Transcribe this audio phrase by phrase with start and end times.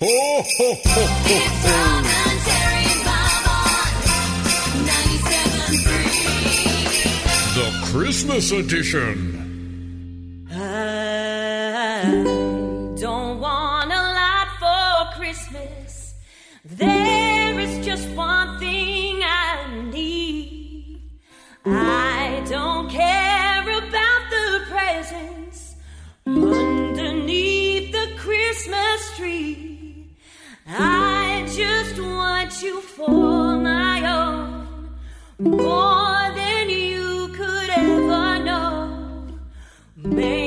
[0.00, 2.08] Ho, ho, ho, ho, ho.
[7.56, 10.46] The Christmas edition.
[10.52, 10.54] I
[13.00, 16.14] don't want a lot for Christmas.
[16.64, 18.77] There is just one thing
[30.70, 34.90] I just want you for my own,
[35.38, 39.24] more than you could ever know.
[39.96, 40.37] Maybe